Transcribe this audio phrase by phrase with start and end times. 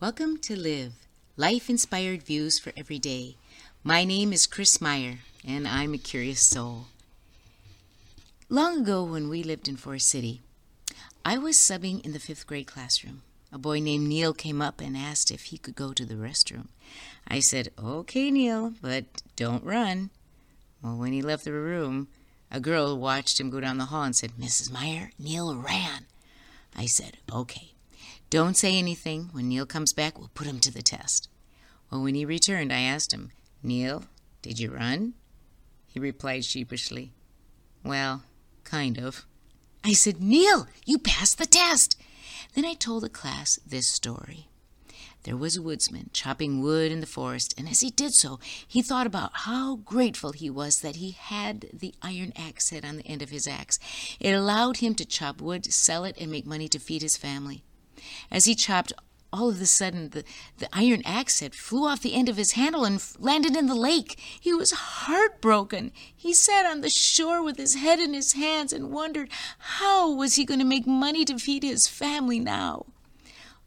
[0.00, 0.94] Welcome to Live,
[1.36, 3.36] life inspired views for every day.
[3.84, 6.86] My name is Chris Meyer, and I'm a curious soul.
[8.48, 10.40] Long ago, when we lived in Forest City,
[11.22, 13.20] I was subbing in the fifth grade classroom.
[13.52, 16.68] A boy named Neil came up and asked if he could go to the restroom.
[17.28, 19.04] I said, Okay, Neil, but
[19.36, 20.08] don't run.
[20.80, 22.08] Well, when he left the room,
[22.50, 24.72] a girl watched him go down the hall and said, Mrs.
[24.72, 26.06] Meyer, Neil ran.
[26.74, 27.72] I said, Okay.
[28.30, 29.28] Don't say anything.
[29.32, 31.28] When Neil comes back, we'll put him to the test.
[31.90, 34.04] Well, when he returned, I asked him, Neil,
[34.40, 35.14] did you run?
[35.88, 37.12] He replied sheepishly,
[37.82, 38.22] Well,
[38.62, 39.26] kind of.
[39.82, 42.00] I said, Neil, you passed the test.
[42.54, 44.46] Then I told the class this story.
[45.24, 48.80] There was a woodsman chopping wood in the forest, and as he did so, he
[48.80, 53.06] thought about how grateful he was that he had the iron axe head on the
[53.06, 53.80] end of his axe.
[54.20, 57.64] It allowed him to chop wood, sell it, and make money to feed his family.
[58.30, 58.92] As he chopped,
[59.32, 60.24] all of a sudden the,
[60.58, 63.74] the iron axe head flew off the end of his handle and landed in the
[63.74, 64.18] lake.
[64.40, 65.92] He was heartbroken.
[66.14, 70.34] He sat on the shore with his head in his hands and wondered how was
[70.34, 72.86] he going to make money to feed his family now.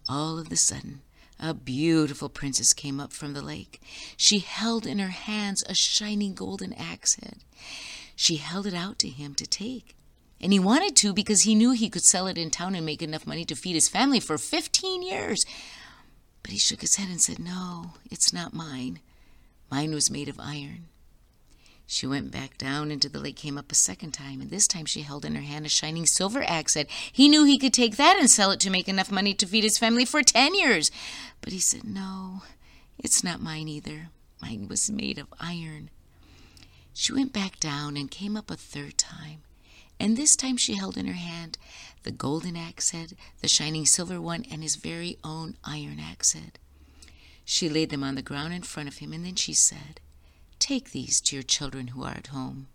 [0.09, 1.01] All of a sudden,
[1.39, 3.81] a beautiful princess came up from the lake.
[4.17, 7.39] She held in her hands a shining golden axe head.
[8.15, 9.95] She held it out to him to take.
[10.43, 13.01] And he wanted to because he knew he could sell it in town and make
[13.01, 15.45] enough money to feed his family for 15 years.
[16.43, 18.99] But he shook his head and said, No, it's not mine.
[19.71, 20.89] Mine was made of iron.
[21.87, 24.85] She went back down into the lake, came up a second time, and this time
[24.85, 26.87] she held in her hand a shining silver axe head.
[27.09, 29.63] He knew he could take that and sell it to make enough money to feed
[29.63, 30.91] his family for 10 years.
[31.39, 32.43] But he said, No,
[32.99, 34.09] it's not mine either.
[34.41, 35.89] Mine was made of iron.
[36.93, 39.43] She went back down and came up a third time
[39.99, 41.57] and this time she held in her hand
[42.03, 46.59] the golden axe head, the shining silver one, and his very own iron axe head.
[47.45, 49.99] She laid them on the ground in front of him, and then she said,
[50.59, 52.67] Take these to your children who are at home,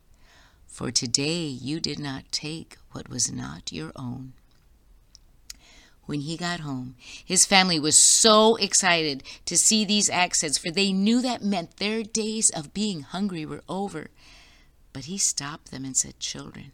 [0.67, 4.33] for today you did not take what was not your own.
[6.07, 10.71] When he got home, his family was so excited to see these axe heads, for
[10.71, 14.09] they knew that meant their days of being hungry were over.
[14.95, 16.73] But he stopped them and said, Children,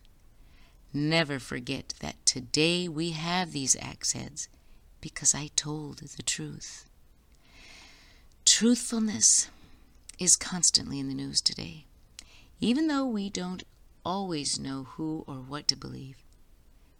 [0.97, 4.49] Never forget that today we have these axe heads
[5.01, 6.89] because I told the truth.
[8.45, 9.51] Truthfulness
[10.21, 11.87] is constantly in the news today.
[12.61, 13.65] Even though we don't
[14.05, 16.23] always know who or what to believe,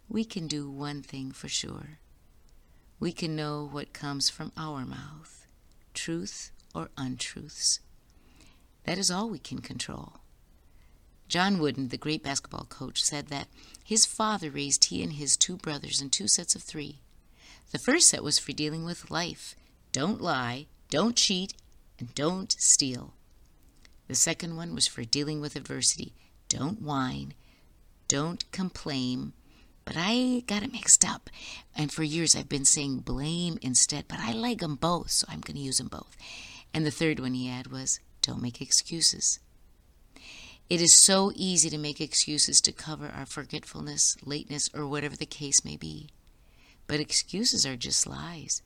[0.09, 1.99] we can do one thing for sure.
[2.99, 5.47] We can know what comes from our mouth,
[5.93, 7.79] truth or untruths.
[8.83, 10.17] That is all we can control.
[11.27, 13.47] John Wooden, the great basketball coach, said that
[13.83, 16.99] his father raised he and his two brothers in two sets of three.
[17.71, 19.55] The first set was for dealing with life
[19.91, 21.53] don't lie, don't cheat,
[21.97, 23.13] and don't steal.
[24.07, 26.13] The second one was for dealing with adversity
[26.47, 27.33] don't whine,
[28.07, 29.33] don't complain.
[29.83, 31.29] But I got it mixed up.
[31.75, 35.41] And for years I've been saying blame instead, but I like them both, so I'm
[35.41, 36.15] going to use them both.
[36.73, 39.39] And the third one he had was don't make excuses.
[40.67, 45.27] It is so easy to make excuses to cover our forgetfulness, lateness, or whatever the
[45.27, 46.09] case may be.
[46.87, 48.63] But excuses are just lies.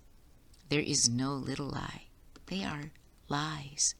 [0.69, 2.03] There is no little lie,
[2.45, 2.91] they are
[3.27, 3.95] lies.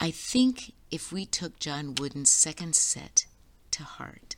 [0.00, 3.26] I think if we took John Wooden's second set
[3.70, 4.36] to heart,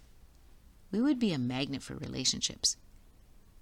[0.90, 2.76] we would be a magnet for relationships.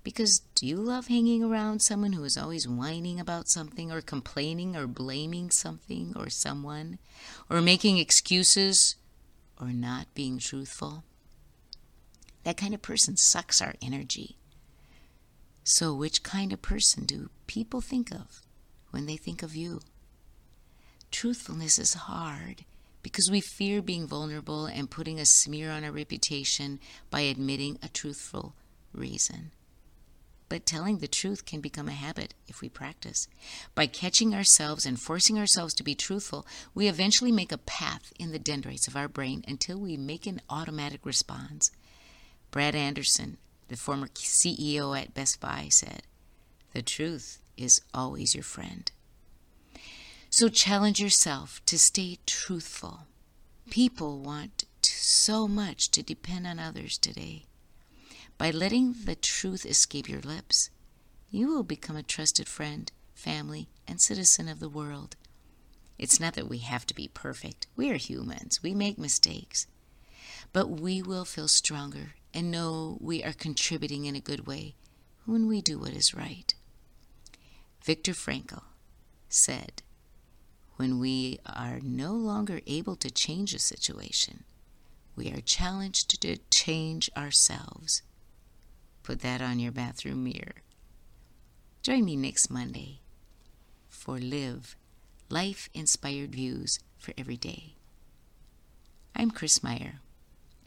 [0.06, 4.76] Because do you love hanging around someone who is always whining about something or complaining
[4.76, 7.00] or blaming something or someone
[7.50, 8.94] or making excuses
[9.60, 11.02] or not being truthful?
[12.44, 14.36] That kind of person sucks our energy.
[15.64, 18.42] So, which kind of person do people think of
[18.92, 19.80] when they think of you?
[21.10, 22.64] Truthfulness is hard
[23.02, 26.78] because we fear being vulnerable and putting a smear on our reputation
[27.10, 28.54] by admitting a truthful
[28.92, 29.50] reason.
[30.48, 33.26] But telling the truth can become a habit if we practice.
[33.74, 38.30] By catching ourselves and forcing ourselves to be truthful, we eventually make a path in
[38.30, 41.72] the dendrites of our brain until we make an automatic response.
[42.52, 43.38] Brad Anderson,
[43.68, 46.02] the former CEO at Best Buy, said,
[46.72, 48.90] The truth is always your friend.
[50.30, 53.00] So challenge yourself to stay truthful.
[53.70, 57.46] People want so much to depend on others today.
[58.38, 60.70] By letting the truth escape your lips,
[61.30, 65.16] you will become a trusted friend, family, and citizen of the world.
[65.98, 67.66] It's not that we have to be perfect.
[67.76, 68.62] We are humans.
[68.62, 69.66] We make mistakes.
[70.52, 74.74] But we will feel stronger and know we are contributing in a good way
[75.24, 76.54] when we do what is right.
[77.82, 78.62] Viktor Frankl
[79.30, 79.82] said,
[80.76, 84.44] When we are no longer able to change a situation,
[85.14, 88.02] we are challenged to change ourselves.
[89.06, 90.56] Put that on your bathroom mirror.
[91.80, 93.02] Join me next Monday
[93.88, 94.74] for Live
[95.28, 97.76] Life Inspired Views for Every Day.
[99.14, 100.00] I'm Chris Meyer,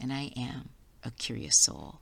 [0.00, 0.70] and I am
[1.04, 2.00] a curious soul.